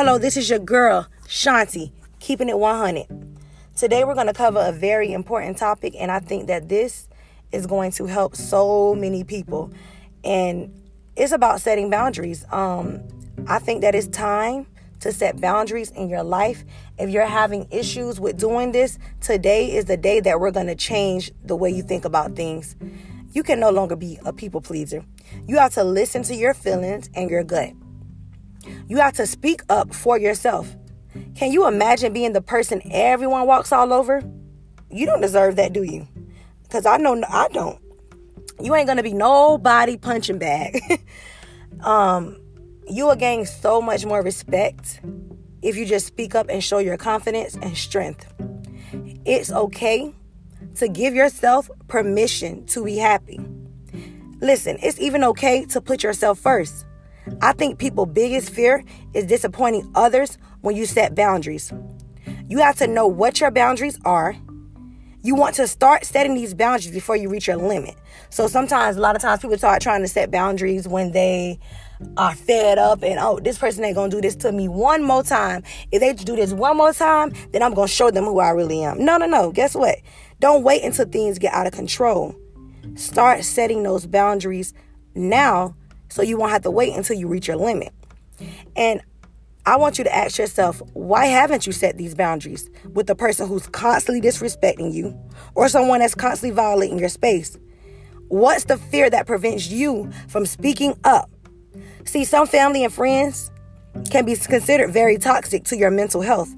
Hello, 0.00 0.16
this 0.16 0.36
is 0.36 0.48
your 0.48 0.60
girl, 0.60 1.08
Shanti, 1.26 1.90
keeping 2.20 2.48
it 2.48 2.56
100. 2.56 3.08
Today 3.74 4.04
we're 4.04 4.14
going 4.14 4.28
to 4.28 4.32
cover 4.32 4.60
a 4.60 4.70
very 4.70 5.12
important 5.12 5.58
topic, 5.58 5.92
and 5.98 6.12
I 6.12 6.20
think 6.20 6.46
that 6.46 6.68
this 6.68 7.08
is 7.50 7.66
going 7.66 7.90
to 7.90 8.06
help 8.06 8.36
so 8.36 8.94
many 8.94 9.24
people. 9.24 9.72
And 10.22 10.72
it's 11.16 11.32
about 11.32 11.60
setting 11.62 11.90
boundaries. 11.90 12.44
Um, 12.52 13.02
I 13.48 13.58
think 13.58 13.80
that 13.80 13.96
it's 13.96 14.06
time 14.06 14.68
to 15.00 15.10
set 15.10 15.40
boundaries 15.40 15.90
in 15.90 16.08
your 16.08 16.22
life. 16.22 16.64
If 16.96 17.10
you're 17.10 17.26
having 17.26 17.66
issues 17.72 18.20
with 18.20 18.38
doing 18.38 18.70
this, 18.70 19.00
today 19.20 19.74
is 19.74 19.86
the 19.86 19.96
day 19.96 20.20
that 20.20 20.38
we're 20.38 20.52
going 20.52 20.68
to 20.68 20.76
change 20.76 21.32
the 21.44 21.56
way 21.56 21.70
you 21.70 21.82
think 21.82 22.04
about 22.04 22.36
things. 22.36 22.76
You 23.32 23.42
can 23.42 23.58
no 23.58 23.70
longer 23.70 23.96
be 23.96 24.20
a 24.24 24.32
people 24.32 24.60
pleaser. 24.60 25.04
You 25.48 25.58
have 25.58 25.74
to 25.74 25.82
listen 25.82 26.22
to 26.22 26.36
your 26.36 26.54
feelings 26.54 27.10
and 27.16 27.28
your 27.28 27.42
gut. 27.42 27.72
You 28.88 28.98
have 28.98 29.14
to 29.14 29.26
speak 29.26 29.62
up 29.68 29.94
for 29.94 30.18
yourself. 30.18 30.74
Can 31.34 31.52
you 31.52 31.66
imagine 31.66 32.12
being 32.12 32.32
the 32.32 32.40
person 32.40 32.80
everyone 32.90 33.46
walks 33.46 33.72
all 33.72 33.92
over? 33.92 34.22
You 34.90 35.06
don't 35.06 35.20
deserve 35.20 35.56
that, 35.56 35.72
do 35.72 35.82
you? 35.82 36.06
Because 36.62 36.86
I 36.86 36.96
know 36.96 37.22
I 37.28 37.48
don't. 37.48 37.80
You 38.60 38.74
ain't 38.74 38.86
gonna 38.86 39.02
be 39.02 39.12
nobody 39.12 39.96
punching 39.96 40.38
bag. 40.38 40.80
um, 41.80 42.40
you 42.88 43.06
will 43.06 43.16
gain 43.16 43.46
so 43.46 43.80
much 43.80 44.04
more 44.04 44.22
respect 44.22 45.00
if 45.62 45.76
you 45.76 45.86
just 45.86 46.06
speak 46.06 46.34
up 46.34 46.48
and 46.48 46.62
show 46.62 46.78
your 46.78 46.96
confidence 46.96 47.56
and 47.60 47.76
strength. 47.76 48.32
It's 49.24 49.50
okay 49.52 50.12
to 50.76 50.88
give 50.88 51.14
yourself 51.14 51.70
permission 51.88 52.64
to 52.66 52.84
be 52.84 52.96
happy. 52.96 53.40
Listen, 54.40 54.78
it's 54.82 55.00
even 55.00 55.24
okay 55.24 55.64
to 55.66 55.80
put 55.80 56.02
yourself 56.02 56.38
first. 56.38 56.86
I 57.40 57.52
think 57.52 57.78
people's 57.78 58.08
biggest 58.12 58.50
fear 58.50 58.84
is 59.14 59.26
disappointing 59.26 59.90
others 59.94 60.38
when 60.60 60.76
you 60.76 60.86
set 60.86 61.14
boundaries. 61.14 61.72
You 62.48 62.58
have 62.58 62.76
to 62.76 62.86
know 62.86 63.06
what 63.06 63.40
your 63.40 63.50
boundaries 63.50 63.98
are. 64.04 64.36
You 65.22 65.34
want 65.34 65.56
to 65.56 65.66
start 65.66 66.04
setting 66.04 66.34
these 66.34 66.54
boundaries 66.54 66.94
before 66.94 67.16
you 67.16 67.28
reach 67.28 67.46
your 67.48 67.56
limit. 67.56 67.96
So 68.30 68.46
sometimes, 68.46 68.96
a 68.96 69.00
lot 69.00 69.16
of 69.16 69.22
times, 69.22 69.42
people 69.42 69.58
start 69.58 69.82
trying 69.82 70.02
to 70.02 70.08
set 70.08 70.30
boundaries 70.30 70.86
when 70.86 71.12
they 71.12 71.58
are 72.16 72.34
fed 72.34 72.78
up 72.78 73.02
and 73.02 73.18
oh, 73.18 73.40
this 73.40 73.58
person 73.58 73.84
ain't 73.84 73.96
gonna 73.96 74.10
do 74.10 74.20
this 74.20 74.36
to 74.36 74.52
me 74.52 74.68
one 74.68 75.02
more 75.02 75.22
time. 75.22 75.64
If 75.90 76.00
they 76.00 76.12
do 76.12 76.36
this 76.36 76.52
one 76.52 76.76
more 76.76 76.92
time, 76.92 77.32
then 77.52 77.62
I'm 77.62 77.74
gonna 77.74 77.88
show 77.88 78.10
them 78.10 78.24
who 78.24 78.38
I 78.38 78.50
really 78.50 78.82
am. 78.82 79.04
No, 79.04 79.16
no, 79.16 79.26
no. 79.26 79.50
Guess 79.50 79.74
what? 79.74 79.98
Don't 80.40 80.62
wait 80.62 80.84
until 80.84 81.06
things 81.06 81.38
get 81.38 81.52
out 81.52 81.66
of 81.66 81.72
control. 81.72 82.34
Start 82.94 83.44
setting 83.44 83.82
those 83.82 84.06
boundaries 84.06 84.72
now 85.14 85.74
so 86.08 86.22
you 86.22 86.36
won't 86.36 86.52
have 86.52 86.62
to 86.62 86.70
wait 86.70 86.94
until 86.94 87.16
you 87.16 87.28
reach 87.28 87.48
your 87.48 87.56
limit. 87.56 87.92
And 88.76 89.00
I 89.66 89.76
want 89.76 89.98
you 89.98 90.04
to 90.04 90.14
ask 90.14 90.38
yourself, 90.38 90.80
why 90.94 91.26
haven't 91.26 91.66
you 91.66 91.72
set 91.72 91.98
these 91.98 92.14
boundaries 92.14 92.70
with 92.94 93.06
the 93.06 93.14
person 93.14 93.46
who's 93.46 93.66
constantly 93.66 94.26
disrespecting 94.26 94.92
you 94.92 95.18
or 95.54 95.68
someone 95.68 96.00
that's 96.00 96.14
constantly 96.14 96.54
violating 96.54 96.98
your 96.98 97.10
space? 97.10 97.58
What's 98.28 98.64
the 98.64 98.78
fear 98.78 99.10
that 99.10 99.26
prevents 99.26 99.68
you 99.68 100.10
from 100.28 100.46
speaking 100.46 100.98
up? 101.04 101.30
See, 102.04 102.24
some 102.24 102.46
family 102.46 102.84
and 102.84 102.92
friends 102.92 103.50
can 104.10 104.24
be 104.24 104.36
considered 104.36 104.90
very 104.90 105.18
toxic 105.18 105.64
to 105.64 105.76
your 105.76 105.90
mental 105.90 106.22
health. 106.22 106.54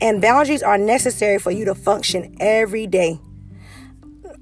And 0.00 0.20
boundaries 0.20 0.62
are 0.62 0.76
necessary 0.76 1.38
for 1.38 1.50
you 1.50 1.64
to 1.64 1.74
function 1.74 2.36
every 2.40 2.86
day. 2.86 3.18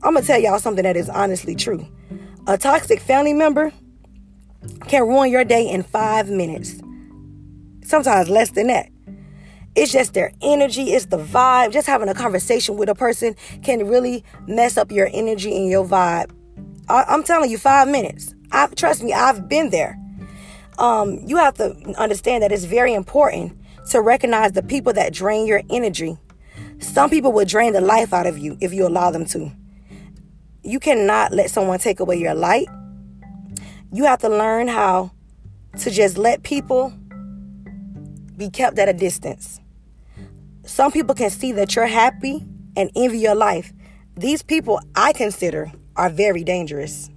I'm 0.02 0.16
to 0.16 0.22
tell 0.22 0.40
y'all 0.40 0.58
something 0.58 0.84
that 0.84 0.96
is 0.96 1.08
honestly 1.08 1.54
true. 1.54 1.86
A 2.46 2.58
toxic 2.58 3.00
family 3.00 3.32
member 3.32 3.72
can 4.88 5.06
ruin 5.06 5.30
your 5.30 5.44
day 5.44 5.68
in 5.68 5.82
five 5.82 6.28
minutes, 6.28 6.80
sometimes 7.82 8.28
less 8.28 8.50
than 8.50 8.68
that. 8.68 8.88
It's 9.74 9.92
just 9.92 10.14
their 10.14 10.32
energy, 10.40 10.92
it's 10.92 11.06
the 11.06 11.18
vibe. 11.18 11.72
Just 11.72 11.86
having 11.86 12.08
a 12.08 12.14
conversation 12.14 12.76
with 12.76 12.88
a 12.88 12.94
person 12.94 13.36
can 13.62 13.86
really 13.86 14.24
mess 14.46 14.78
up 14.78 14.90
your 14.90 15.10
energy 15.12 15.54
and 15.54 15.68
your 15.68 15.84
vibe. 15.84 16.30
I, 16.88 17.04
am 17.12 17.22
telling 17.22 17.50
you, 17.50 17.58
five 17.58 17.88
minutes. 17.88 18.34
I 18.52 18.68
trust 18.68 19.02
me, 19.02 19.12
I've 19.12 19.48
been 19.48 19.70
there. 19.70 19.98
Um, 20.78 21.20
you 21.26 21.36
have 21.36 21.54
to 21.54 21.74
understand 21.98 22.42
that 22.42 22.52
it's 22.52 22.64
very 22.64 22.94
important 22.94 23.58
to 23.90 24.00
recognize 24.00 24.52
the 24.52 24.62
people 24.62 24.92
that 24.94 25.12
drain 25.12 25.46
your 25.46 25.62
energy. 25.68 26.16
Some 26.78 27.10
people 27.10 27.32
will 27.32 27.44
drain 27.44 27.72
the 27.72 27.80
life 27.80 28.12
out 28.12 28.26
of 28.26 28.38
you 28.38 28.56
if 28.60 28.72
you 28.72 28.86
allow 28.86 29.10
them 29.10 29.26
to. 29.26 29.50
You 30.62 30.80
cannot 30.80 31.32
let 31.32 31.50
someone 31.50 31.78
take 31.78 32.00
away 32.00 32.16
your 32.16 32.34
light. 32.34 32.66
You 33.96 34.04
have 34.04 34.18
to 34.18 34.28
learn 34.28 34.68
how 34.68 35.12
to 35.78 35.90
just 35.90 36.18
let 36.18 36.42
people 36.42 36.92
be 38.36 38.50
kept 38.50 38.78
at 38.78 38.90
a 38.90 38.92
distance. 38.92 39.58
Some 40.66 40.92
people 40.92 41.14
can 41.14 41.30
see 41.30 41.52
that 41.52 41.74
you're 41.74 41.86
happy 41.86 42.44
and 42.76 42.90
envy 42.94 43.16
your 43.16 43.34
life. 43.34 43.72
These 44.14 44.42
people 44.42 44.82
I 44.94 45.14
consider 45.14 45.72
are 45.96 46.10
very 46.10 46.44
dangerous. 46.44 47.08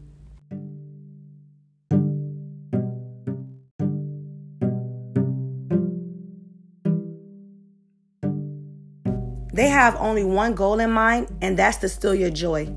They 9.51 9.67
have 9.67 9.97
only 9.97 10.23
one 10.23 10.55
goal 10.55 10.79
in 10.79 10.91
mind, 10.91 11.27
and 11.41 11.59
that's 11.59 11.75
to 11.79 11.89
steal 11.89 12.15
your 12.15 12.29
joy. 12.29 12.73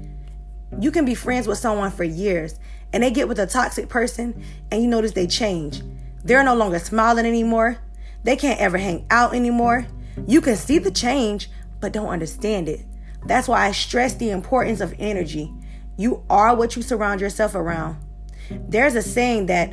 You 0.81 0.91
can 0.91 1.05
be 1.05 1.15
friends 1.15 1.47
with 1.47 1.59
someone 1.59 1.93
for 1.93 2.03
years, 2.03 2.59
and 2.93 3.03
they 3.03 3.11
get 3.11 3.29
with 3.29 3.39
a 3.39 3.47
toxic 3.47 3.89
person, 3.89 4.43
and 4.71 4.83
you 4.83 4.89
notice 4.89 5.13
they 5.13 5.27
change. 5.27 5.83
They're 6.25 6.45
no 6.45 6.55
longer 6.55 6.79
smiling 6.79 7.27
anymore. 7.27 7.79
They 8.25 8.37
can't 8.37 8.61
ever 8.61 8.79
hang 8.79 9.07
out 9.11 9.35
anymore. 9.35 9.87
You 10.27 10.41
can 10.41 10.57
see 10.57 10.79
the 10.79 10.91
change, 10.91 11.51
but 11.81 11.93
don't 11.93 12.09
understand 12.09 12.69
it. 12.69 12.85
That's 13.27 13.49
why 13.49 13.67
I 13.67 13.73
stress 13.73 14.15
the 14.15 14.31
importance 14.31 14.81
of 14.81 14.95
energy. 14.99 15.53
You 15.97 16.25
are 16.31 16.55
what 16.55 16.77
you 16.77 16.83
surround 16.83 17.21
yourself 17.21 17.55
around. 17.55 17.97
There's 18.51 18.95
a 18.95 19.03
saying 19.03 19.47
that 19.47 19.73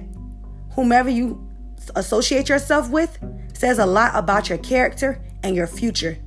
whomever 0.71 1.09
you 1.09 1.47
associate 1.95 2.49
yourself 2.49 2.89
with 2.89 3.17
says 3.53 3.79
a 3.79 3.85
lot 3.85 4.11
about 4.15 4.49
your 4.49 4.57
character 4.57 5.21
and 5.43 5.55
your 5.55 5.67
future. 5.67 6.17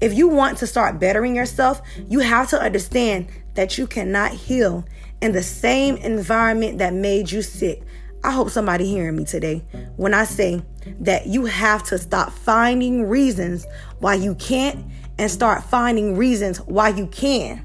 If 0.00 0.14
you 0.14 0.28
want 0.28 0.58
to 0.58 0.66
start 0.66 1.00
bettering 1.00 1.34
yourself, 1.34 1.82
you 2.08 2.20
have 2.20 2.48
to 2.50 2.60
understand 2.60 3.28
that 3.54 3.78
you 3.78 3.86
cannot 3.86 4.32
heal 4.32 4.84
in 5.20 5.32
the 5.32 5.42
same 5.42 5.96
environment 5.96 6.78
that 6.78 6.94
made 6.94 7.30
you 7.30 7.42
sick. 7.42 7.82
I 8.24 8.32
hope 8.32 8.50
somebody 8.50 8.86
hearing 8.86 9.16
me 9.16 9.24
today 9.24 9.62
when 9.96 10.12
I 10.12 10.24
say 10.24 10.62
that 11.00 11.26
you 11.26 11.44
have 11.46 11.84
to 11.84 11.98
stop 11.98 12.32
finding 12.32 13.08
reasons 13.08 13.66
why 14.00 14.14
you 14.14 14.34
can't 14.34 14.84
and 15.18 15.30
start 15.30 15.64
finding 15.64 16.16
reasons 16.16 16.58
why 16.58 16.88
you 16.88 17.06
can. 17.08 17.64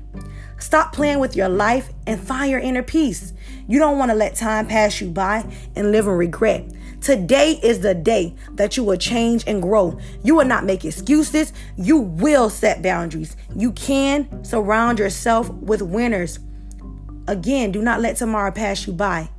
Stop 0.59 0.93
playing 0.93 1.19
with 1.19 1.35
your 1.35 1.49
life 1.49 1.91
and 2.07 2.21
find 2.21 2.49
your 2.49 2.59
inner 2.59 2.83
peace. 2.83 3.33
You 3.67 3.79
don't 3.79 3.97
want 3.97 4.11
to 4.11 4.15
let 4.15 4.35
time 4.35 4.67
pass 4.67 5.01
you 5.01 5.09
by 5.09 5.45
and 5.75 5.91
live 5.91 6.07
in 6.07 6.13
regret. 6.13 6.65
Today 7.01 7.59
is 7.61 7.81
the 7.81 7.93
day 7.93 8.33
that 8.53 8.77
you 8.77 8.83
will 8.83 8.97
change 8.97 9.43
and 9.45 9.61
grow. 9.61 9.99
You 10.23 10.35
will 10.35 10.45
not 10.45 10.63
make 10.63 10.85
excuses. 10.85 11.51
You 11.75 11.97
will 11.97 12.49
set 12.49 12.81
boundaries. 12.81 13.35
You 13.55 13.73
can 13.73 14.43
surround 14.45 14.99
yourself 14.99 15.49
with 15.49 15.81
winners. 15.81 16.39
Again, 17.27 17.71
do 17.71 17.81
not 17.81 18.01
let 18.01 18.17
tomorrow 18.17 18.51
pass 18.51 18.85
you 18.85 18.93
by. 18.93 19.29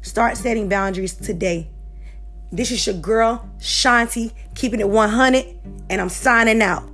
Start 0.00 0.36
setting 0.36 0.68
boundaries 0.68 1.14
today. 1.14 1.68
This 2.50 2.70
is 2.70 2.86
your 2.86 2.96
girl, 2.96 3.48
Shanti, 3.58 4.32
keeping 4.54 4.80
it 4.80 4.88
100, 4.88 5.46
and 5.90 6.00
I'm 6.00 6.08
signing 6.08 6.62
out. 6.62 6.84